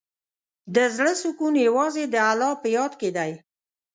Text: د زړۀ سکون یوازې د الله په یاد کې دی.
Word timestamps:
د 0.75 0.77
زړۀ 0.95 1.13
سکون 1.21 1.53
یوازې 1.67 2.03
د 2.07 2.15
الله 2.31 2.51
په 2.61 2.67
یاد 2.77 2.91
کې 2.99 3.09
دی. 3.17 3.31